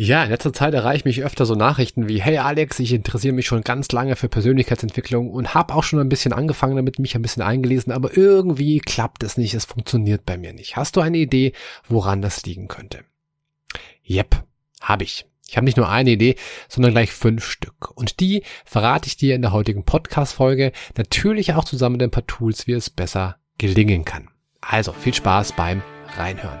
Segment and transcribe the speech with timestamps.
[0.00, 3.48] Ja, in letzter Zeit erreiche mich öfter so Nachrichten wie, hey Alex, ich interessiere mich
[3.48, 7.22] schon ganz lange für Persönlichkeitsentwicklung und habe auch schon ein bisschen angefangen damit, mich ein
[7.22, 10.76] bisschen eingelesen, aber irgendwie klappt es nicht, es funktioniert bei mir nicht.
[10.76, 11.52] Hast du eine Idee,
[11.88, 13.00] woran das liegen könnte?
[14.08, 14.44] Yep,
[14.80, 15.26] habe ich.
[15.48, 16.36] Ich habe nicht nur eine Idee,
[16.68, 17.90] sondern gleich fünf Stück.
[17.96, 20.70] Und die verrate ich dir in der heutigen Podcast-Folge.
[20.96, 24.28] Natürlich auch zusammen mit ein paar Tools, wie es besser gelingen kann.
[24.60, 25.82] Also viel Spaß beim
[26.16, 26.60] Reinhören.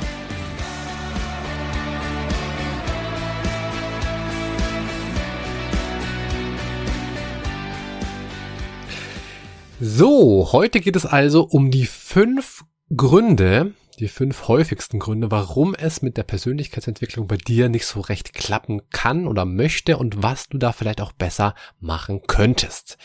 [9.83, 16.03] So, heute geht es also um die fünf Gründe, die fünf häufigsten Gründe, warum es
[16.03, 20.59] mit der Persönlichkeitsentwicklung bei dir nicht so recht klappen kann oder möchte und was du
[20.59, 22.99] da vielleicht auch besser machen könntest.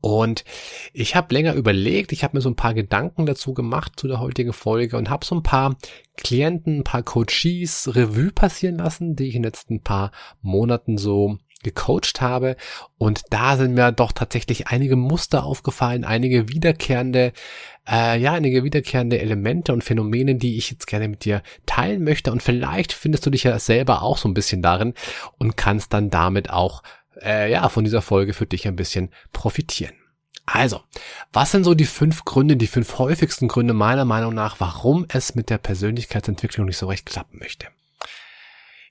[0.00, 0.44] Und
[0.94, 4.20] ich habe länger überlegt, ich habe mir so ein paar Gedanken dazu gemacht zu der
[4.20, 5.76] heutigen Folge und habe so ein paar
[6.16, 10.10] Klienten, ein paar Coaches Revue passieren lassen, die ich in den letzten paar
[10.40, 12.56] Monaten so gecoacht habe.
[12.98, 17.32] Und da sind mir doch tatsächlich einige Muster aufgefallen, einige wiederkehrende,
[17.90, 22.30] äh, ja, einige wiederkehrende Elemente und Phänomene, die ich jetzt gerne mit dir teilen möchte.
[22.30, 24.94] Und vielleicht findest du dich ja selber auch so ein bisschen darin
[25.38, 26.82] und kannst dann damit auch,
[27.20, 29.94] äh, ja, von dieser Folge für dich ein bisschen profitieren.
[30.46, 30.82] Also,
[31.32, 35.34] was sind so die fünf Gründe, die fünf häufigsten Gründe meiner Meinung nach, warum es
[35.34, 37.68] mit der Persönlichkeitsentwicklung nicht so recht klappen möchte?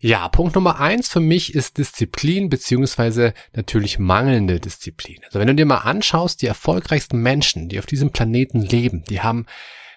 [0.05, 5.21] Ja, Punkt Nummer eins für mich ist Disziplin beziehungsweise natürlich mangelnde Disziplin.
[5.23, 9.21] Also wenn du dir mal anschaust, die erfolgreichsten Menschen, die auf diesem Planeten leben, die
[9.21, 9.45] haben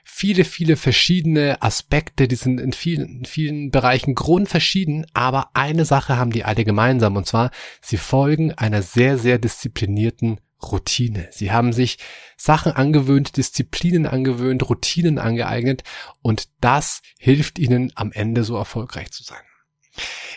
[0.05, 6.17] viele, viele verschiedene Aspekte, die sind in vielen, in vielen Bereichen grundverschieden, aber eine Sache
[6.17, 7.51] haben die alle gemeinsam und zwar,
[7.81, 11.27] sie folgen einer sehr, sehr disziplinierten Routine.
[11.33, 11.99] Sie haben sich
[12.37, 15.83] Sachen angewöhnt, Disziplinen angewöhnt, Routinen angeeignet
[16.23, 19.43] und das hilft ihnen am Ende so erfolgreich zu sein.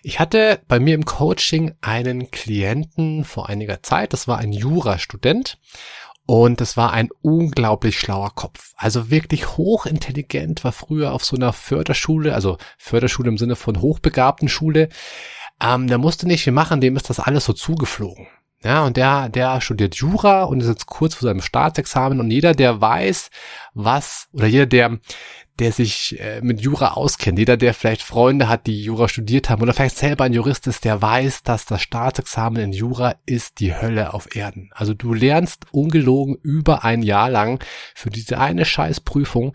[0.04, 5.58] Ich hatte bei mir im Coaching einen Klienten vor einiger Zeit, das war ein Jurastudent
[6.26, 8.74] und das war ein unglaublich schlauer Kopf.
[8.76, 14.48] Also wirklich hochintelligent, war früher auf so einer Förderschule, also Förderschule im Sinne von hochbegabten
[14.48, 14.90] Schule.
[15.60, 18.28] Ähm, der musste nicht viel machen, dem ist das alles so zugeflogen.
[18.64, 22.54] Ja, und der, der studiert Jura und ist jetzt kurz vor seinem Staatsexamen und jeder,
[22.54, 23.32] der weiß,
[23.74, 25.00] was, oder jeder, der,
[25.60, 29.62] der sich äh, mit Jura auskennt, jeder, der vielleicht Freunde hat, die Jura studiert haben
[29.62, 33.76] oder vielleicht selber ein Jurist ist, der weiß, dass das Staatsexamen in Jura ist die
[33.76, 34.70] Hölle auf Erden.
[34.74, 39.54] Also du lernst ungelogen über ein Jahr lang für diese eine Scheißprüfung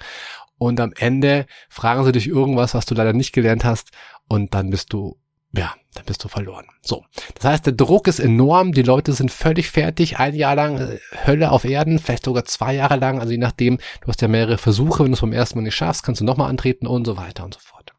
[0.59, 3.91] und am Ende fragen sie dich irgendwas, was du leider nicht gelernt hast
[4.29, 5.19] und dann bist du
[5.57, 6.67] ja, dann bist du verloren.
[6.83, 7.05] So.
[7.35, 10.99] Das heißt, der Druck ist enorm, die Leute sind völlig fertig, ein Jahr lang äh,
[11.27, 14.59] Hölle auf Erden, vielleicht sogar zwei Jahre lang, also je nachdem, du hast ja mehrere
[14.59, 17.17] Versuche, wenn du es vom ersten Mal nicht schaffst, kannst du nochmal antreten und so
[17.17, 17.93] weiter und so fort.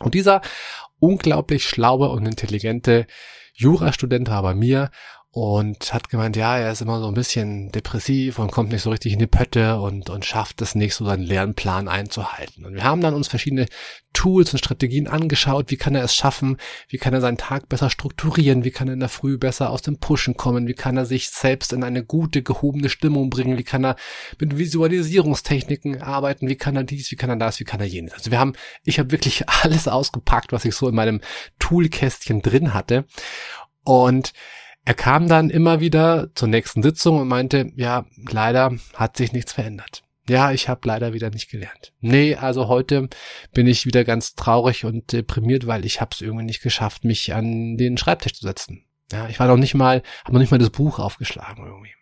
[0.00, 0.42] Und dieser
[1.00, 3.06] unglaublich schlaue und intelligente
[3.54, 4.90] Jurastudent war bei mir
[5.30, 8.90] und hat gemeint, ja, er ist immer so ein bisschen depressiv und kommt nicht so
[8.90, 12.64] richtig in die Pötte und, und schafft es nicht, so seinen Lernplan einzuhalten.
[12.64, 13.66] Und wir haben dann uns verschiedene
[14.14, 16.56] Tools und Strategien angeschaut, wie kann er es schaffen,
[16.88, 19.82] wie kann er seinen Tag besser strukturieren, wie kann er in der Früh besser aus
[19.82, 23.64] dem Pushen kommen, wie kann er sich selbst in eine gute, gehobene Stimmung bringen, wie
[23.64, 23.96] kann er
[24.40, 28.14] mit Visualisierungstechniken arbeiten, wie kann er dies, wie kann er das, wie kann er jenes.
[28.14, 31.20] Also wir haben, ich habe wirklich alles ausgepackt, was ich so in meinem
[31.58, 33.04] Toolkästchen drin hatte.
[33.84, 34.32] Und
[34.84, 39.52] er kam dann immer wieder zur nächsten Sitzung und meinte, ja, leider hat sich nichts
[39.52, 40.02] verändert.
[40.28, 41.92] Ja, ich habe leider wieder nicht gelernt.
[42.00, 43.08] Nee, also heute
[43.54, 47.32] bin ich wieder ganz traurig und deprimiert, weil ich habe es irgendwie nicht geschafft, mich
[47.34, 48.84] an den Schreibtisch zu setzen.
[49.10, 51.94] Ja, ich war noch nicht mal, habe noch nicht mal das Buch aufgeschlagen irgendwie.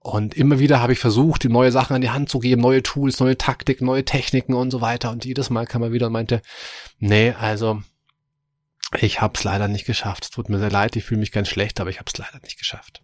[0.00, 2.82] Und immer wieder habe ich versucht, ihm neue Sachen an die Hand zu geben, neue
[2.82, 5.10] Tools, neue Taktik, neue Techniken und so weiter.
[5.10, 6.40] Und jedes Mal kam er wieder und meinte,
[6.98, 7.82] nee, also
[9.00, 10.24] ich habe es leider nicht geschafft.
[10.24, 12.40] Es tut mir sehr leid, ich fühle mich ganz schlecht, aber ich habe es leider
[12.42, 13.02] nicht geschafft.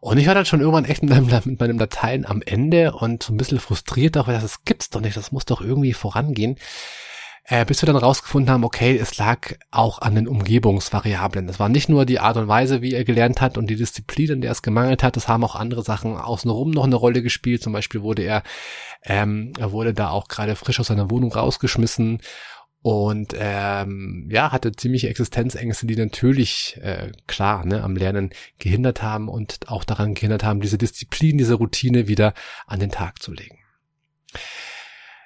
[0.00, 1.10] Und ich war dann schon irgendwann echt mit
[1.58, 5.16] meinem, Dateien am Ende und so ein bisschen frustriert auch, weil das gibt's doch nicht,
[5.16, 6.56] das muss doch irgendwie vorangehen.
[7.48, 11.46] Äh, bis wir dann rausgefunden haben, okay, es lag auch an den Umgebungsvariablen.
[11.46, 14.30] Das war nicht nur die Art und Weise, wie er gelernt hat und die Disziplin,
[14.30, 17.62] in der es gemangelt hat, es haben auch andere Sachen außenrum noch eine Rolle gespielt.
[17.62, 18.42] Zum Beispiel wurde er,
[19.04, 22.20] ähm, er wurde da auch gerade frisch aus seiner Wohnung rausgeschmissen
[22.86, 28.30] und ähm, ja, hatte ziemliche Existenzängste, die natürlich äh, klar ne, am Lernen
[28.60, 32.32] gehindert haben und auch daran gehindert haben, diese Disziplin, diese Routine wieder
[32.68, 33.58] an den Tag zu legen.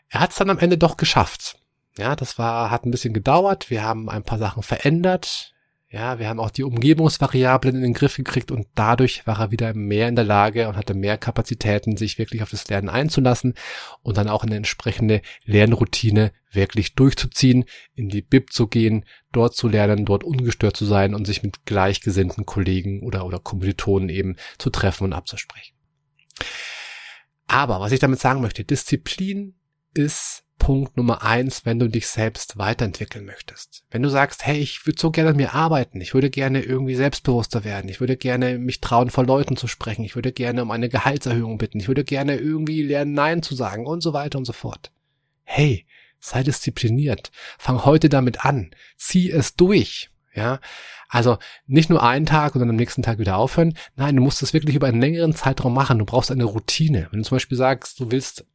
[0.09, 1.59] Er hat es dann am Ende doch geschafft.
[1.99, 3.69] Ja, das war, hat ein bisschen gedauert.
[3.69, 5.53] Wir haben ein paar Sachen verändert.
[5.93, 9.75] Ja, wir haben auch die Umgebungsvariablen in den Griff gekriegt und dadurch war er wieder
[9.75, 13.55] mehr in der Lage und hatte mehr Kapazitäten, sich wirklich auf das Lernen einzulassen
[14.03, 19.67] und dann auch eine entsprechende Lernroutine wirklich durchzuziehen, in die Bib zu gehen, dort zu
[19.67, 24.71] lernen, dort ungestört zu sein und sich mit gleichgesinnten Kollegen oder, oder Kommilitonen eben zu
[24.71, 25.75] treffen und abzusprechen.
[27.49, 29.57] Aber was ich damit sagen möchte, Disziplin
[29.93, 33.83] ist Punkt Nummer eins, wenn du dich selbst weiterentwickeln möchtest.
[33.91, 36.95] Wenn du sagst, hey, ich würde so gerne an mir arbeiten, ich würde gerne irgendwie
[36.95, 40.71] selbstbewusster werden, ich würde gerne mich trauen, vor Leuten zu sprechen, ich würde gerne um
[40.71, 44.45] eine Gehaltserhöhung bitten, ich würde gerne irgendwie lernen, Nein zu sagen und so weiter und
[44.45, 44.93] so fort.
[45.43, 45.87] Hey,
[46.21, 50.61] sei diszipliniert, fang heute damit an, zieh es durch, ja.
[51.09, 53.75] Also nicht nur einen Tag und dann am nächsten Tag wieder aufhören.
[53.97, 55.99] Nein, du musst es wirklich über einen längeren Zeitraum machen.
[55.99, 57.09] Du brauchst eine Routine.
[57.11, 58.47] Wenn du zum Beispiel sagst, du willst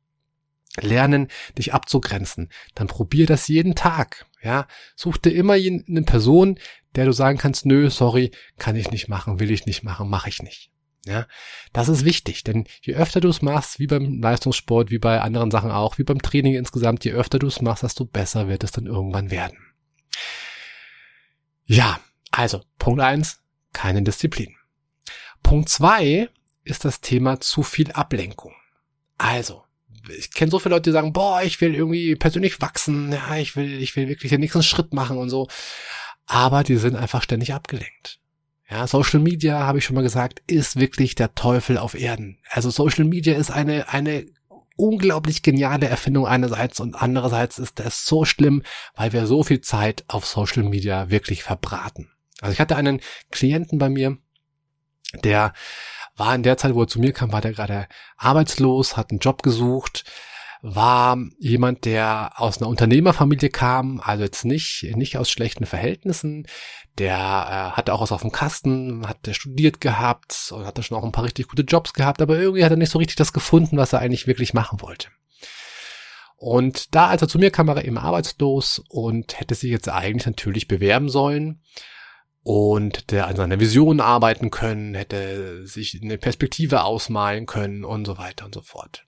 [0.81, 1.27] lernen,
[1.57, 2.49] dich abzugrenzen.
[2.73, 4.25] Dann probier das jeden Tag.
[4.41, 6.59] Ja, such dir immer eine Person,
[6.95, 10.29] der du sagen kannst, nö, sorry, kann ich nicht machen, will ich nicht machen, mache
[10.29, 10.71] ich nicht.
[11.05, 11.27] Ja,
[11.71, 15.51] das ist wichtig, denn je öfter du es machst, wie beim Leistungssport, wie bei anderen
[15.51, 18.71] Sachen auch, wie beim Training insgesamt, je öfter du es machst, desto besser wird es
[18.71, 19.57] dann irgendwann werden.
[21.65, 21.99] Ja,
[22.31, 23.39] also Punkt eins,
[23.71, 24.55] keine Disziplin.
[25.43, 26.29] Punkt zwei
[26.63, 28.53] ist das Thema zu viel Ablenkung.
[29.19, 29.64] Also,
[30.09, 33.55] ich kenne so viele Leute, die sagen, boah, ich will irgendwie persönlich wachsen, ja, ich
[33.55, 35.47] will, ich will wirklich den nächsten Schritt machen und so.
[36.25, 38.19] Aber die sind einfach ständig abgelenkt.
[38.69, 42.39] Ja, Social Media, habe ich schon mal gesagt, ist wirklich der Teufel auf Erden.
[42.49, 44.25] Also Social Media ist eine, eine
[44.75, 48.63] unglaublich geniale Erfindung einerseits und andererseits ist das so schlimm,
[48.95, 52.09] weil wir so viel Zeit auf Social Media wirklich verbraten.
[52.41, 53.01] Also ich hatte einen
[53.31, 54.17] Klienten bei mir,
[55.23, 55.53] der
[56.15, 59.19] war in der Zeit, wo er zu mir kam, war der gerade arbeitslos, hat einen
[59.19, 60.05] Job gesucht,
[60.61, 66.47] war jemand, der aus einer Unternehmerfamilie kam, also jetzt nicht, nicht aus schlechten Verhältnissen.
[66.97, 71.03] Der äh, hatte auch was auf dem Kasten, hat studiert gehabt und hatte schon auch
[71.03, 73.77] ein paar richtig gute Jobs gehabt, aber irgendwie hat er nicht so richtig das gefunden,
[73.77, 75.09] was er eigentlich wirklich machen wollte.
[76.37, 79.89] Und da, als er zu mir kam, war er eben arbeitslos und hätte sich jetzt
[79.89, 81.61] eigentlich natürlich bewerben sollen
[82.47, 88.19] und der an seiner Vision arbeiten können, hätte sich eine Perspektive ausmalen können und so
[88.19, 89.07] weiter und so fort.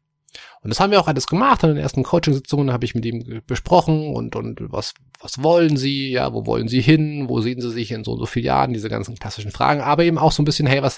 [0.62, 1.62] Und das haben wir auch alles gemacht.
[1.62, 6.10] In den ersten Coaching-Sitzungen habe ich mit ihm besprochen und, und was, was wollen Sie?
[6.10, 7.30] Ja, wo wollen Sie hin?
[7.30, 8.74] Wo sehen Sie sich in so und so vielen Jahren?
[8.74, 9.82] Diese ganzen klassischen Fragen.
[9.82, 10.98] Aber eben auch so ein bisschen, hey, was,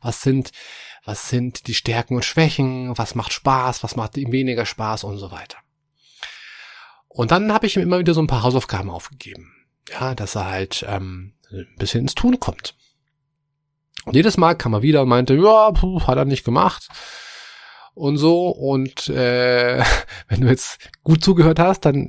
[0.00, 0.52] was sind,
[1.04, 2.96] was sind die Stärken und Schwächen?
[2.98, 3.82] Was macht Spaß?
[3.82, 5.02] Was macht ihm weniger Spaß?
[5.02, 5.58] Und so weiter.
[7.08, 9.52] Und dann habe ich ihm immer wieder so ein paar Hausaufgaben aufgegeben.
[9.88, 12.74] Ja, dass er halt ähm, ein bisschen ins Tun kommt.
[14.04, 16.88] Und jedes Mal kam er wieder und meinte, ja, puh, hat er nicht gemacht
[17.94, 18.48] und so.
[18.48, 19.82] Und äh,
[20.28, 22.08] wenn du jetzt gut zugehört hast, dann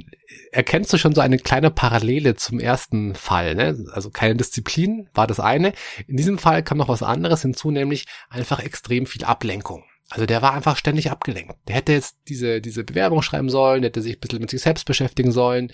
[0.52, 3.56] erkennst du schon so eine kleine Parallele zum ersten Fall.
[3.56, 3.86] Ne?
[3.92, 5.74] Also keine Disziplin war das eine.
[6.08, 9.84] In diesem Fall kam noch was anderes hinzu, nämlich einfach extrem viel Ablenkung.
[10.12, 11.56] Also der war einfach ständig abgelenkt.
[11.70, 14.62] Der hätte jetzt diese, diese Bewerbung schreiben sollen, der hätte sich ein bisschen mit sich
[14.62, 15.72] selbst beschäftigen sollen,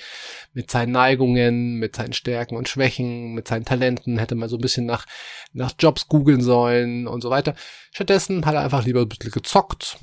[0.53, 4.61] mit seinen Neigungen, mit seinen Stärken und Schwächen, mit seinen Talenten, hätte mal so ein
[4.61, 5.07] bisschen nach,
[5.53, 7.55] nach Jobs googeln sollen und so weiter.
[7.91, 9.97] Stattdessen hat er einfach lieber ein bisschen gezockt,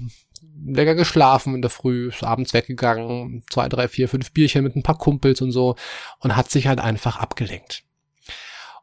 [0.66, 4.82] länger geschlafen in der Früh, ist abends weggegangen, zwei, drei, vier, fünf Bierchen mit ein
[4.82, 5.76] paar Kumpels und so
[6.18, 7.84] und hat sich halt einfach abgelenkt.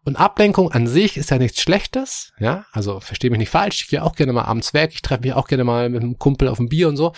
[0.03, 3.87] Und Ablenkung an sich ist ja nichts Schlechtes, ja, also verstehe mich nicht falsch, ich
[3.87, 6.47] gehe auch gerne mal abends weg, ich treffe mich auch gerne mal mit einem Kumpel
[6.47, 7.13] auf ein Bier und so.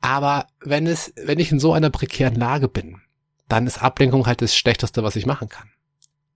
[0.00, 3.00] Aber wenn es, wenn ich in so einer prekären Lage bin,
[3.48, 5.70] dann ist Ablenkung halt das Schlechteste, was ich machen kann.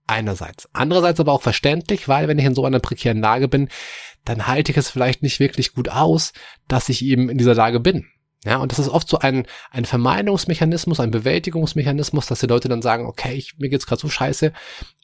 [0.06, 0.68] Einerseits.
[0.72, 3.68] Andererseits aber auch verständlich, weil wenn ich in so einer prekären Lage bin,
[4.24, 6.32] dann halte ich es vielleicht nicht wirklich gut aus,
[6.66, 8.06] dass ich eben in dieser Lage bin.
[8.44, 12.82] Ja, und das ist oft so ein, ein Vermeidungsmechanismus, ein Bewältigungsmechanismus, dass die Leute dann
[12.82, 14.52] sagen, okay, ich, mir geht's gerade so scheiße,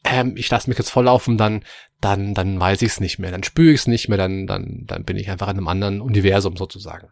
[0.03, 1.63] ähm, ich lasse mich jetzt volllaufen, dann,
[1.99, 4.83] dann, dann weiß ich es nicht mehr, dann spüre ich es nicht mehr, dann, dann,
[4.85, 7.07] dann bin ich einfach in einem anderen Universum sozusagen.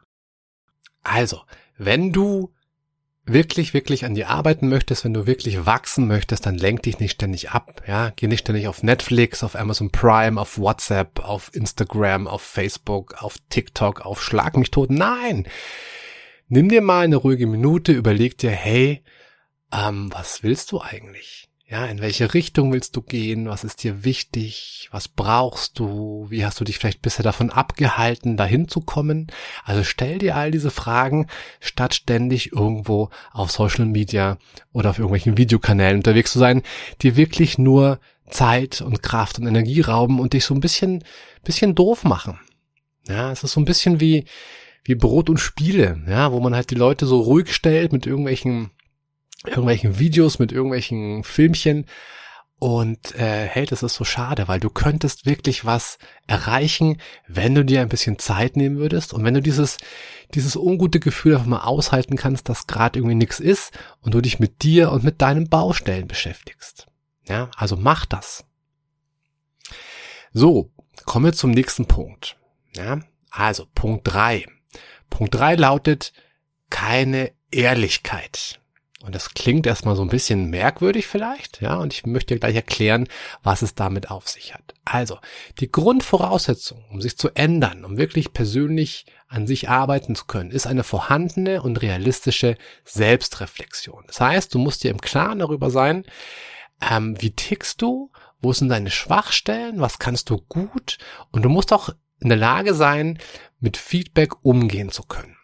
[1.01, 1.41] Also,
[1.77, 2.53] wenn du
[3.25, 7.13] wirklich, wirklich an dir arbeiten möchtest, wenn du wirklich wachsen möchtest, dann lenk dich nicht
[7.13, 8.12] ständig ab, ja.
[8.15, 13.38] Geh nicht ständig auf Netflix, auf Amazon Prime, auf WhatsApp, auf Instagram, auf Facebook, auf
[13.50, 14.91] TikTok, auf Schlag mich tot.
[14.91, 15.48] Nein!
[16.51, 19.03] Nimm dir mal eine ruhige Minute, überleg dir, hey,
[19.72, 21.48] ähm, was willst du eigentlich?
[21.68, 23.48] Ja, in welche Richtung willst du gehen?
[23.48, 24.89] Was ist dir wichtig?
[24.91, 26.25] Was brauchst du?
[26.29, 29.27] Wie hast du dich vielleicht bisher davon abgehalten, dahin zu kommen?
[29.63, 31.27] Also stell dir all diese Fragen,
[31.60, 34.39] statt ständig irgendwo auf Social Media
[34.74, 36.63] oder auf irgendwelchen Videokanälen unterwegs zu sein,
[37.03, 38.00] die wirklich nur
[38.32, 41.03] Zeit und Kraft und Energie rauben und dich so ein bisschen,
[41.44, 42.39] bisschen doof machen.
[43.08, 44.25] Ja, es ist so ein bisschen wie,
[44.89, 48.72] wie Brot und Spiele, ja, wo man halt die Leute so ruhig stellt mit irgendwelchen
[49.46, 51.86] irgendwelchen Videos, mit irgendwelchen Filmchen.
[52.58, 57.63] Und äh, hey, das ist so schade, weil du könntest wirklich was erreichen, wenn du
[57.63, 59.77] dir ein bisschen Zeit nehmen würdest und wenn du dieses,
[60.34, 64.39] dieses ungute Gefühl einfach mal aushalten kannst, dass gerade irgendwie nichts ist und du dich
[64.39, 66.88] mit dir und mit deinen Baustellen beschäftigst.
[67.27, 68.43] Ja, also mach das.
[70.34, 70.72] So,
[71.05, 72.38] kommen wir zum nächsten Punkt.
[72.75, 74.46] Ja, also Punkt drei.
[75.09, 76.13] Punkt drei lautet
[76.69, 78.59] keine Ehrlichkeit.
[79.01, 83.07] Und das klingt erstmal so ein bisschen merkwürdig vielleicht, ja, und ich möchte gleich erklären,
[83.43, 84.73] was es damit auf sich hat.
[84.83, 85.19] Also,
[85.59, 90.67] die Grundvoraussetzung, um sich zu ändern, um wirklich persönlich an sich arbeiten zu können, ist
[90.67, 94.03] eine vorhandene und realistische Selbstreflexion.
[94.07, 96.03] Das heißt, du musst dir im Klaren darüber sein,
[96.81, 98.11] ähm, wie tickst du,
[98.41, 100.97] wo sind deine Schwachstellen, was kannst du gut
[101.31, 101.89] und du musst auch
[102.19, 103.17] in der Lage sein,
[103.59, 105.35] mit Feedback umgehen zu können.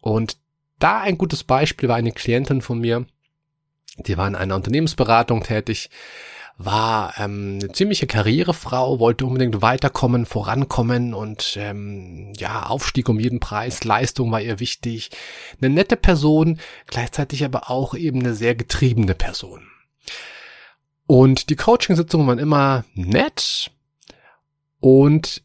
[0.00, 0.38] Und
[0.78, 3.06] da ein gutes Beispiel war eine Klientin von mir,
[3.98, 5.90] die war in einer Unternehmensberatung tätig,
[6.58, 13.40] war ähm, eine ziemliche Karrierefrau, wollte unbedingt weiterkommen, vorankommen und ähm, ja, Aufstieg um jeden
[13.40, 15.10] Preis, Leistung war ihr wichtig.
[15.60, 19.66] Eine nette Person, gleichzeitig aber auch eben eine sehr getriebene Person.
[21.06, 23.70] Und die Coaching-Sitzungen waren immer nett
[24.80, 25.42] und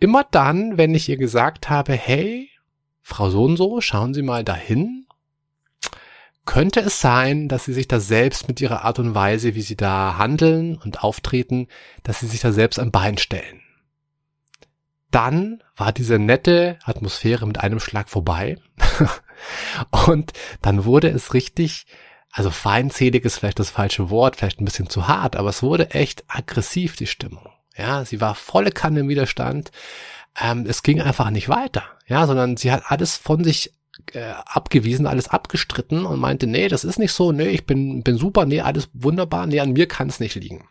[0.00, 2.50] immer dann, wenn ich ihr gesagt habe, hey,
[3.02, 5.06] Frau so und so, schauen Sie mal dahin.
[6.46, 9.76] Könnte es sein, dass Sie sich da selbst mit Ihrer Art und Weise, wie Sie
[9.76, 11.68] da handeln und auftreten,
[12.02, 13.60] dass Sie sich da selbst ein Bein stellen?
[15.10, 18.58] Dann war diese nette Atmosphäre mit einem Schlag vorbei.
[20.08, 21.86] und dann wurde es richtig,
[22.30, 25.90] also feindselig ist vielleicht das falsche Wort, vielleicht ein bisschen zu hart, aber es wurde
[25.92, 27.53] echt aggressiv, die Stimmung.
[27.76, 29.70] Ja, sie war volle Kanne im Widerstand
[30.40, 33.72] ähm, es ging einfach nicht weiter, ja, sondern sie hat alles von sich
[34.12, 38.16] äh, abgewiesen, alles abgestritten und meinte, nee, das ist nicht so, nee, ich bin, bin
[38.16, 40.68] super, nee, alles wunderbar, nee, an mir kann es nicht liegen.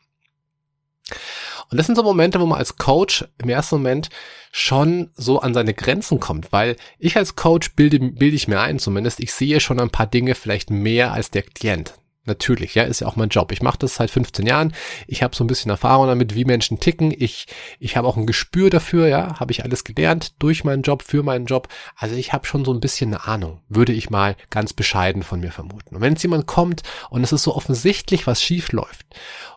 [1.70, 4.10] Und das sind so Momente, wo man als Coach im ersten Moment
[4.52, 8.80] schon so an seine Grenzen kommt, weil ich als Coach bilde, bilde ich mir ein
[8.80, 11.94] zumindest, ich sehe schon ein paar Dinge vielleicht mehr als der Klient.
[12.25, 13.51] Natürlich, ja, ist ja auch mein Job.
[13.51, 14.74] Ich mache das seit 15 Jahren.
[15.08, 17.13] Ich habe so ein bisschen Erfahrung damit, wie Menschen ticken.
[17.18, 17.48] Ich,
[17.80, 21.22] ich habe auch ein Gespür dafür, ja, habe ich alles gelernt durch meinen Job, für
[21.22, 21.68] meinen Job.
[21.98, 25.42] Also ich habe schon so ein bisschen eine Ahnung, würde ich mal ganz bescheiden von
[25.42, 25.96] mir vermuten.
[25.96, 29.06] Und wenn jetzt jemand kommt und es ist so offensichtlich, was schief läuft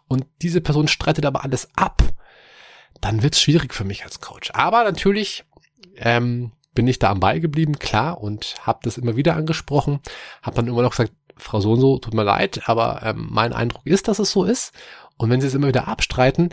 [0.09, 2.03] und diese Person streitet aber alles ab,
[3.01, 4.51] dann wird's schwierig für mich als Coach.
[4.55, 5.45] Aber natürlich
[5.99, 10.01] ähm, bin ich da am Ball geblieben, klar, und habe das immer wieder angesprochen,
[10.43, 13.53] habe dann immer noch gesagt, Frau so und so, tut mir leid, aber ähm, mein
[13.53, 14.73] Eindruck ist, dass es so ist.
[15.17, 16.51] Und wenn sie es immer wieder abstreiten,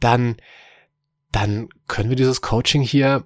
[0.00, 0.36] dann,
[1.32, 3.24] dann können wir dieses Coaching hier,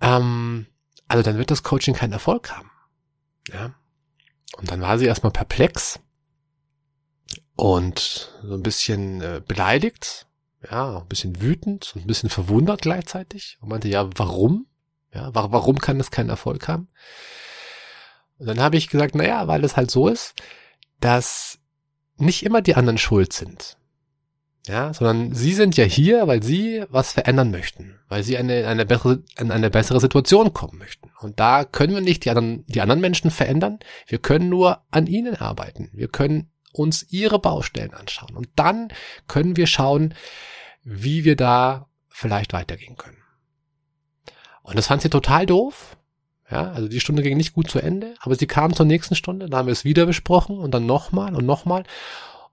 [0.00, 0.66] ähm,
[1.08, 2.70] also dann wird das Coaching keinen Erfolg haben.
[3.52, 3.74] Ja.
[4.56, 6.00] Und dann war sie erstmal perplex
[7.56, 10.26] und so ein bisschen äh, beleidigt,
[10.70, 14.66] ja, ein bisschen wütend und ein bisschen verwundert gleichzeitig und meinte, ja, warum?
[15.12, 16.88] Ja, warum kann das keinen Erfolg haben?
[18.40, 20.34] Und dann habe ich gesagt, naja, weil es halt so ist,
[20.98, 21.58] dass
[22.16, 23.76] nicht immer die anderen schuld sind.
[24.66, 28.84] Ja, sondern sie sind ja hier, weil sie was verändern möchten, weil sie eine, eine
[28.84, 31.10] bessere, in eine bessere Situation kommen möchten.
[31.18, 33.78] Und da können wir nicht die anderen, die anderen Menschen verändern.
[34.06, 35.90] Wir können nur an ihnen arbeiten.
[35.92, 38.36] Wir können uns ihre Baustellen anschauen.
[38.36, 38.88] Und dann
[39.28, 40.14] können wir schauen,
[40.82, 43.22] wie wir da vielleicht weitergehen können.
[44.62, 45.96] Und das fand sie total doof.
[46.50, 49.48] Ja, also die Stunde ging nicht gut zu Ende, aber sie kam zur nächsten Stunde,
[49.48, 51.84] da haben wir es wieder besprochen und dann nochmal und nochmal.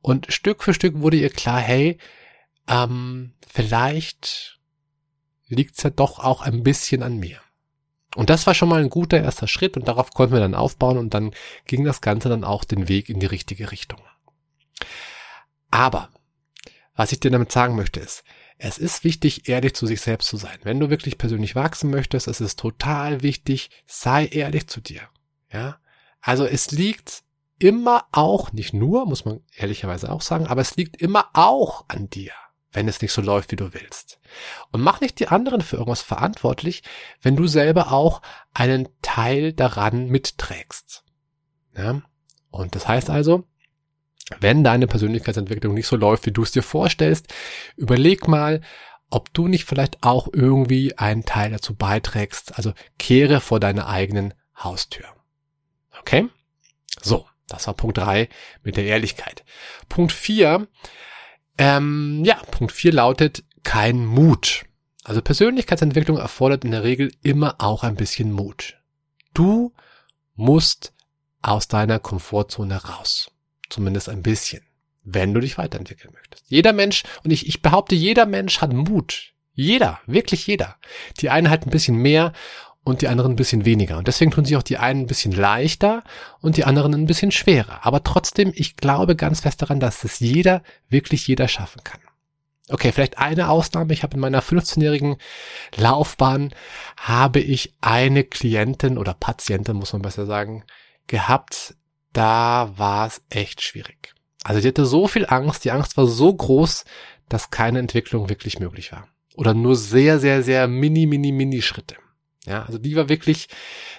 [0.01, 1.98] Und Stück für Stück wurde ihr klar, hey,
[2.68, 4.60] ähm, vielleicht
[5.48, 7.39] liegt's ja doch auch ein bisschen an mir.
[8.16, 10.98] Und das war schon mal ein guter erster Schritt und darauf konnten wir dann aufbauen
[10.98, 11.32] und dann
[11.66, 14.00] ging das Ganze dann auch den Weg in die richtige Richtung.
[15.72, 16.10] Aber,
[16.96, 18.24] was ich dir damit sagen möchte ist,
[18.58, 20.58] es ist wichtig, ehrlich zu sich selbst zu sein.
[20.64, 25.02] Wenn du wirklich persönlich wachsen möchtest, es ist total wichtig, sei ehrlich zu dir.
[25.52, 25.80] Ja?
[26.22, 27.24] Also es liegt
[27.60, 32.10] immer auch, nicht nur, muss man ehrlicherweise auch sagen, aber es liegt immer auch an
[32.10, 32.32] dir,
[32.72, 34.20] wenn es nicht so läuft, wie du willst.
[34.72, 36.84] Und mach nicht die anderen für irgendwas verantwortlich,
[37.22, 38.22] wenn du selber auch
[38.54, 41.04] einen Teil daran mitträgst.
[41.76, 42.02] Ja?
[42.50, 43.48] Und das heißt also,
[44.39, 47.34] wenn deine Persönlichkeitsentwicklung nicht so läuft, wie du es dir vorstellst,
[47.75, 48.62] überleg mal,
[49.10, 52.57] ob du nicht vielleicht auch irgendwie einen Teil dazu beiträgst.
[52.57, 55.05] Also kehre vor deiner eigenen Haustür.
[56.00, 56.27] Okay?
[57.01, 58.27] So, das war Punkt drei
[58.63, 59.46] mit der Ehrlichkeit.
[59.88, 60.67] Punkt vier,
[61.57, 64.65] ähm, ja, Punkt vier lautet kein Mut.
[65.03, 68.77] Also Persönlichkeitsentwicklung erfordert in der Regel immer auch ein bisschen Mut.
[69.34, 69.74] Du
[70.36, 70.93] musst
[71.41, 73.31] aus deiner Komfortzone raus.
[73.69, 74.63] Zumindest ein bisschen.
[75.03, 76.43] Wenn du dich weiterentwickeln möchtest.
[76.50, 79.33] Jeder Mensch, und ich, ich behaupte, jeder Mensch hat Mut.
[79.53, 80.75] Jeder, wirklich jeder.
[81.19, 82.33] Die einen halt ein bisschen mehr
[82.83, 83.97] und die anderen ein bisschen weniger.
[83.97, 86.03] Und deswegen tun sich auch die einen ein bisschen leichter
[86.41, 87.86] und die anderen ein bisschen schwerer.
[87.86, 92.00] Aber trotzdem, ich glaube ganz fest daran, dass es jeder, wirklich jeder schaffen kann.
[92.69, 93.93] Okay, vielleicht eine Ausnahme.
[93.93, 95.17] Ich habe in meiner 15-jährigen
[95.75, 96.53] Laufbahn
[96.97, 100.65] habe ich eine Klientin oder Patientin, muss man besser sagen,
[101.07, 101.75] gehabt.
[102.14, 104.16] Da war es echt schwierig.
[104.44, 106.86] Also die hatte so viel Angst, die Angst war so groß,
[107.30, 109.08] dass keine Entwicklung wirklich möglich war.
[109.36, 111.96] Oder nur sehr, sehr, sehr mini, mini, mini Schritte.
[112.46, 113.50] Ja, also die war wirklich,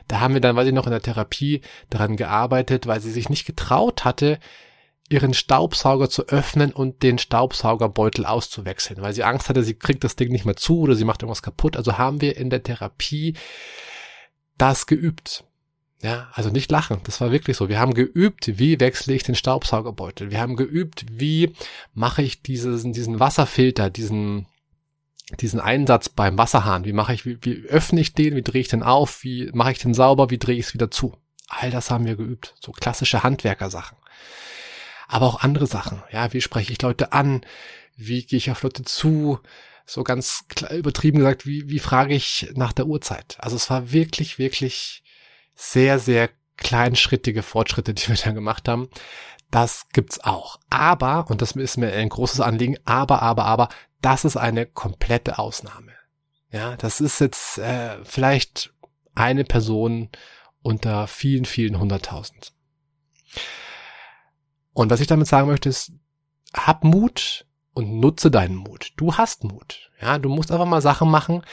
[0.08, 1.60] da haben wir dann, weiß ich noch, in der Therapie
[1.90, 4.38] daran gearbeitet, weil sie sich nicht getraut hatte,
[5.10, 10.16] ihren Staubsauger zu öffnen und den Staubsaugerbeutel auszuwechseln, weil sie Angst hatte, sie kriegt das
[10.16, 11.76] Ding nicht mehr zu oder sie macht irgendwas kaputt.
[11.76, 13.34] Also haben wir in der Therapie
[14.56, 15.44] das geübt.
[16.00, 17.68] Ja, also nicht lachen, das war wirklich so.
[17.68, 20.30] Wir haben geübt, wie wechsle ich den Staubsaugerbeutel.
[20.30, 21.54] Wir haben geübt, wie
[21.92, 24.46] mache ich diesen, diesen Wasserfilter, diesen,
[25.40, 26.84] diesen Einsatz beim Wasserhahn.
[26.84, 29.72] Wie mache ich, wie, wie öffne ich den, wie drehe ich den auf, wie mache
[29.72, 31.16] ich den sauber, wie drehe ich es wieder zu.
[31.48, 32.54] All das haben wir geübt.
[32.60, 33.98] So klassische Handwerkersachen.
[35.08, 36.02] Aber auch andere Sachen.
[36.12, 37.40] Ja, wie spreche ich Leute an?
[37.96, 39.40] Wie gehe ich auf Leute zu?
[39.84, 43.36] So ganz übertrieben gesagt, wie, wie frage ich nach der Uhrzeit?
[43.40, 45.02] Also es war wirklich, wirklich
[45.58, 48.88] sehr, sehr kleinschrittige Fortschritte, die wir da gemacht haben.
[49.50, 50.60] Das gibt's auch.
[50.70, 53.68] Aber, und das ist mir ein großes Anliegen, aber, aber, aber,
[54.00, 55.92] das ist eine komplette Ausnahme.
[56.50, 58.72] Ja, das ist jetzt äh, vielleicht
[59.14, 60.10] eine Person
[60.62, 62.52] unter vielen, vielen hunderttausend.
[64.72, 65.92] Und was ich damit sagen möchte, ist,
[66.54, 67.46] hab Mut
[67.78, 68.92] und nutze deinen Mut.
[68.96, 69.92] Du hast Mut.
[70.02, 71.44] Ja, du musst einfach mal Sachen machen,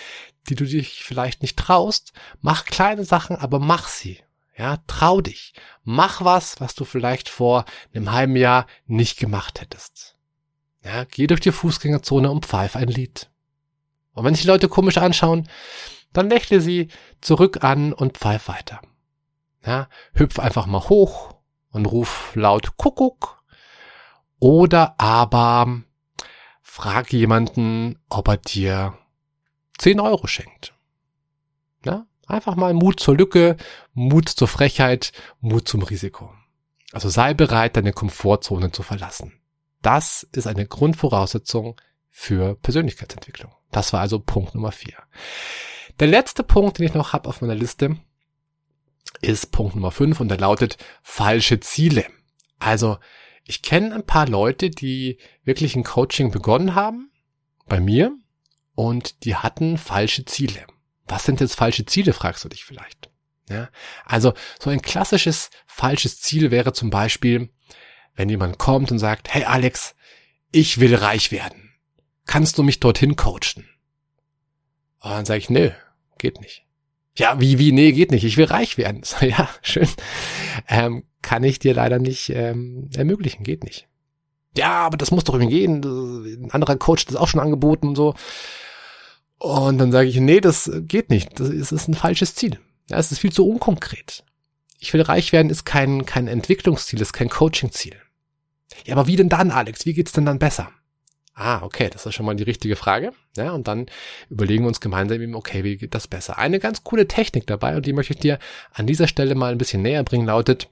[0.50, 2.14] die du dich vielleicht nicht traust.
[2.42, 4.18] Mach kleine Sachen, aber mach sie.
[4.58, 5.54] Ja, trau dich.
[5.84, 10.16] Mach was, was du vielleicht vor einem halben Jahr nicht gemacht hättest.
[10.84, 13.30] Ja, geh durch die Fußgängerzone und pfeif ein Lied.
[14.14, 15.48] Und wenn sich die Leute komisch anschauen,
[16.12, 16.88] dann lächle sie
[17.22, 18.82] zurück an und pfeif weiter.
[19.64, 21.36] Ja, hüpf einfach mal hoch
[21.70, 23.44] und ruf laut Kuckuck.
[24.40, 25.84] Oder aber
[26.76, 28.98] frag jemanden, ob er dir
[29.78, 30.74] 10 Euro schenkt.
[31.86, 32.06] Ja?
[32.28, 33.56] Einfach mal Mut zur Lücke,
[33.94, 36.34] Mut zur Frechheit, Mut zum Risiko.
[36.92, 39.40] Also sei bereit, deine Komfortzone zu verlassen.
[39.82, 43.54] Das ist eine Grundvoraussetzung für Persönlichkeitsentwicklung.
[43.72, 44.98] Das war also Punkt Nummer vier.
[46.02, 47.96] Der letzte Punkt, den ich noch habe auf meiner Liste,
[49.22, 52.06] ist Punkt Nummer fünf und der lautet falsche Ziele.
[52.60, 52.98] Also
[53.46, 57.12] ich kenne ein paar Leute, die wirklich ein Coaching begonnen haben,
[57.68, 58.16] bei mir,
[58.74, 60.66] und die hatten falsche Ziele.
[61.08, 63.10] Was sind jetzt falsche Ziele, fragst du dich vielleicht.
[63.48, 63.70] Ja,
[64.06, 67.54] also so ein klassisches falsches Ziel wäre zum Beispiel,
[68.16, 69.96] wenn jemand kommt und sagt, hey Alex,
[70.52, 71.72] ich will reich werden.
[72.26, 73.70] Kannst du mich dorthin coachen?
[75.00, 75.70] Und dann sage ich, nö,
[76.18, 76.65] geht nicht.
[77.18, 78.26] Ja, wie, wie, nee, geht nicht.
[78.26, 79.04] Ich will reich werden.
[79.04, 79.88] So, ja, schön.
[80.68, 83.88] Ähm, kann ich dir leider nicht ähm, ermöglichen, geht nicht.
[84.58, 85.84] Ja, aber das muss doch irgendwie gehen.
[85.84, 88.16] Ein anderer Coach hat das auch schon angeboten und so.
[89.38, 91.40] Und dann sage ich, nee, das geht nicht.
[91.40, 92.60] Das ist, ist ein falsches Ziel.
[92.90, 94.24] Ja, es ist viel zu unkonkret.
[94.80, 97.96] Ich will reich werden ist kein, kein Entwicklungsziel, ist kein Coachingziel.
[98.86, 99.86] Ja, aber wie denn dann, Alex?
[99.86, 100.72] Wie geht's denn dann besser?
[101.36, 103.12] Ah, okay, das ist schon mal die richtige Frage.
[103.36, 103.88] Ja, und dann
[104.30, 106.38] überlegen wir uns gemeinsam eben, okay, wie geht das besser?
[106.38, 108.40] Eine ganz coole Technik dabei, und die möchte ich dir
[108.72, 110.70] an dieser Stelle mal ein bisschen näher bringen, lautet,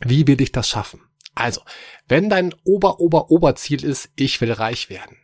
[0.00, 1.02] wie will ich das schaffen?
[1.34, 1.60] Also,
[2.08, 5.16] wenn dein Ober-Ober-Oberziel ist, ich will reich werden,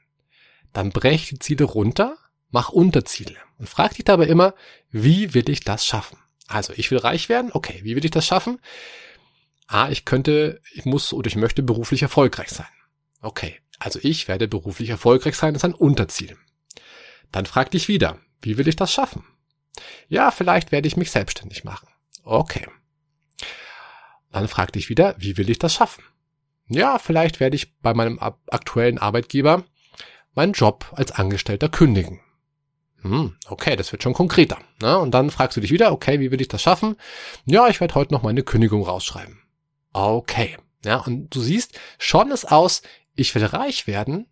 [0.72, 2.18] dann brech die Ziele runter
[2.54, 4.54] mach Unterziele und frag dich dabei immer,
[4.90, 6.18] wie will ich das schaffen?
[6.46, 8.60] Also ich will reich werden, okay, wie will ich das schaffen?
[9.66, 12.68] Ah, ich könnte, ich muss oder ich möchte beruflich erfolgreich sein.
[13.20, 16.36] Okay, also ich werde beruflich erfolgreich sein, ist ein Unterziel.
[17.32, 19.24] Dann frag dich wieder, wie will ich das schaffen?
[20.08, 21.88] Ja, vielleicht werde ich mich selbstständig machen.
[22.22, 22.66] Okay.
[24.30, 26.04] Dann frag dich wieder, wie will ich das schaffen?
[26.66, 29.64] Ja, vielleicht werde ich bei meinem aktuellen Arbeitgeber
[30.34, 32.20] meinen Job als Angestellter kündigen.
[33.02, 34.58] Hm, okay, das wird schon konkreter.
[34.80, 34.98] Ne?
[34.98, 36.96] Und dann fragst du dich wieder, okay, wie will ich das schaffen?
[37.44, 39.42] Ja, ich werde heute noch meine Kündigung rausschreiben.
[39.92, 40.56] Okay.
[40.84, 42.82] Ja, und du siehst, schon ist aus,
[43.14, 44.26] ich werde reich werden,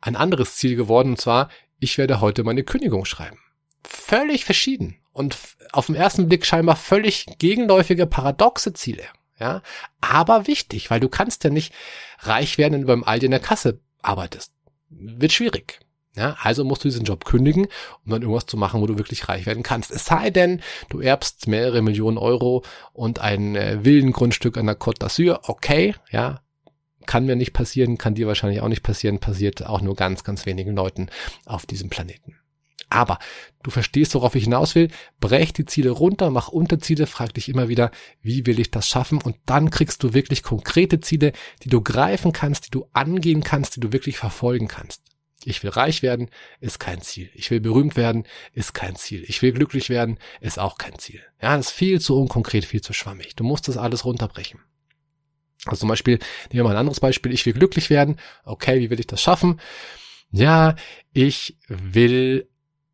[0.00, 3.38] ein anderes Ziel geworden, und zwar, ich werde heute meine Kündigung schreiben.
[3.82, 5.36] Völlig verschieden und
[5.72, 9.04] auf den ersten Blick scheinbar völlig gegenläufige, paradoxe Ziele.
[9.38, 9.62] Ja,
[10.02, 11.72] aber wichtig, weil du kannst ja nicht
[12.18, 14.52] reich werden, wenn du beim Aldi in der Kasse arbeitest.
[14.90, 15.80] Wird schwierig.
[16.16, 17.68] Ja, also musst du diesen Job kündigen,
[18.04, 19.90] um dann irgendwas zu machen, wo du wirklich reich werden kannst.
[19.92, 24.98] Es sei denn, du erbst mehrere Millionen Euro und ein äh, Villengrundstück an der Côte
[24.98, 25.48] d'Azur.
[25.48, 26.40] Okay, ja,
[27.10, 30.46] kann mir nicht passieren, kann dir wahrscheinlich auch nicht passieren, passiert auch nur ganz, ganz
[30.46, 31.08] wenigen Leuten
[31.44, 32.36] auf diesem Planeten.
[32.88, 33.18] Aber
[33.64, 34.90] du verstehst, worauf ich hinaus will.
[35.18, 37.90] Brech die Ziele runter, mach Unterziele, frag dich immer wieder,
[38.22, 39.20] wie will ich das schaffen?
[39.20, 41.32] Und dann kriegst du wirklich konkrete Ziele,
[41.64, 45.02] die du greifen kannst, die du angehen kannst, die du wirklich verfolgen kannst.
[45.44, 47.28] Ich will reich werden, ist kein Ziel.
[47.34, 49.24] Ich will berühmt werden, ist kein Ziel.
[49.26, 51.22] Ich will glücklich werden, ist auch kein Ziel.
[51.42, 53.34] Ja, das ist viel zu unkonkret, viel zu schwammig.
[53.34, 54.60] Du musst das alles runterbrechen.
[55.66, 56.18] Also zum Beispiel,
[56.50, 57.32] nehmen wir mal ein anderes Beispiel.
[57.32, 58.16] Ich will glücklich werden.
[58.44, 59.60] Okay, wie will ich das schaffen?
[60.30, 60.74] Ja,
[61.12, 62.48] ich will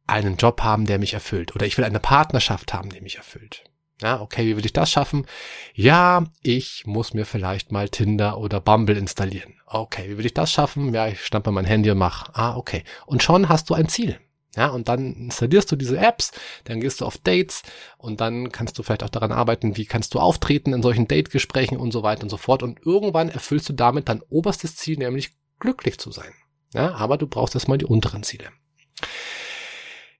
[0.06, 1.54] einen Job haben, der mich erfüllt.
[1.54, 3.64] Oder ich will eine Partnerschaft haben, die mich erfüllt.
[4.02, 5.26] Ja, okay, wie will ich das schaffen?
[5.74, 9.54] Ja, ich muss mir vielleicht mal Tinder oder Bumble installieren.
[9.66, 10.92] Okay, wie will ich das schaffen?
[10.92, 12.28] Ja, ich schnappe mein Handy und mach.
[12.34, 12.84] Ah, okay.
[13.06, 14.20] Und schon hast du ein Ziel.
[14.56, 16.32] Ja, und dann installierst du diese Apps,
[16.64, 17.62] dann gehst du auf Dates
[17.98, 21.76] und dann kannst du vielleicht auch daran arbeiten, wie kannst du auftreten in solchen Date-Gesprächen
[21.76, 22.62] und so weiter und so fort.
[22.62, 26.32] Und irgendwann erfüllst du damit dein oberstes Ziel, nämlich glücklich zu sein.
[26.72, 28.48] Ja, aber du brauchst erstmal die unteren Ziele.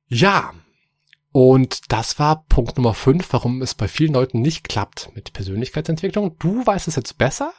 [0.07, 0.53] Ja,
[1.33, 6.39] und das war Punkt Nummer 5, warum es bei vielen Leuten nicht klappt mit Persönlichkeitsentwicklung.
[6.39, 7.53] Du weißt es jetzt besser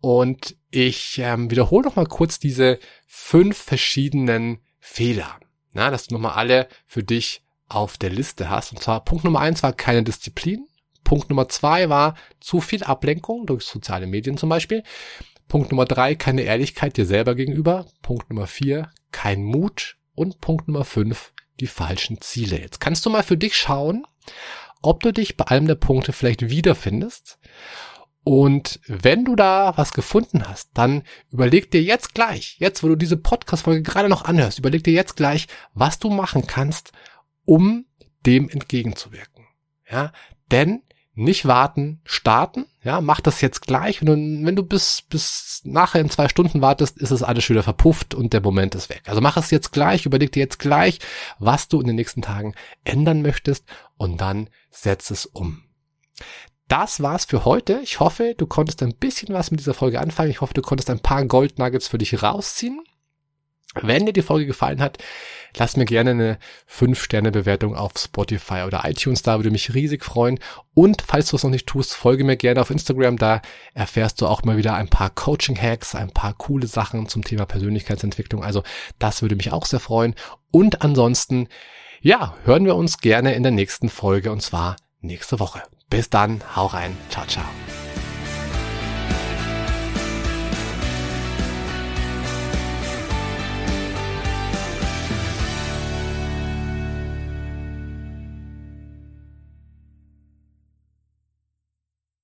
[0.00, 5.38] und ich ähm, wiederhole noch mal kurz diese fünf verschiedenen Fehler,
[5.74, 8.72] na, dass du nochmal alle für dich auf der Liste hast.
[8.72, 10.66] Und zwar Punkt Nummer eins war keine Disziplin.
[11.02, 14.82] Punkt Nummer zwei war zu viel Ablenkung durch soziale Medien zum Beispiel.
[15.48, 17.86] Punkt Nummer drei keine Ehrlichkeit dir selber gegenüber.
[18.02, 19.96] Punkt Nummer vier kein Mut.
[20.14, 22.60] Und Punkt Nummer fünf die falschen Ziele.
[22.60, 24.06] Jetzt kannst du mal für dich schauen,
[24.82, 27.38] ob du dich bei einem der Punkte vielleicht wiederfindest.
[28.24, 32.96] Und wenn du da was gefunden hast, dann überleg dir jetzt gleich, jetzt wo du
[32.96, 36.92] diese Podcast-Folge gerade noch anhörst, überleg dir jetzt gleich, was du machen kannst,
[37.44, 37.84] um
[38.24, 39.46] dem entgegenzuwirken.
[39.90, 40.12] Ja,
[40.50, 40.82] denn
[41.16, 42.66] nicht warten, starten.
[42.82, 44.00] Ja, mach das jetzt gleich.
[44.00, 48.14] Du, wenn du bis, bis nachher in zwei Stunden wartest, ist es alles wieder verpufft
[48.14, 49.02] und der Moment ist weg.
[49.06, 50.98] Also mach es jetzt gleich, überleg dir jetzt gleich,
[51.38, 53.64] was du in den nächsten Tagen ändern möchtest
[53.96, 55.62] und dann setz es um.
[56.68, 57.80] Das war's für heute.
[57.82, 60.30] Ich hoffe, du konntest ein bisschen was mit dieser Folge anfangen.
[60.30, 62.82] Ich hoffe, du konntest ein paar Goldnuggets für dich rausziehen.
[63.82, 64.98] Wenn dir die Folge gefallen hat,
[65.56, 66.38] lass mir gerne eine
[66.70, 70.38] 5-Sterne-Bewertung auf Spotify oder iTunes da, würde mich riesig freuen.
[70.74, 73.42] Und falls du es noch nicht tust, folge mir gerne auf Instagram, da
[73.74, 78.44] erfährst du auch mal wieder ein paar Coaching-Hacks, ein paar coole Sachen zum Thema Persönlichkeitsentwicklung.
[78.44, 78.62] Also
[79.00, 80.14] das würde mich auch sehr freuen.
[80.52, 81.48] Und ansonsten,
[82.00, 85.62] ja, hören wir uns gerne in der nächsten Folge und zwar nächste Woche.
[85.90, 87.44] Bis dann, hau rein, ciao, ciao.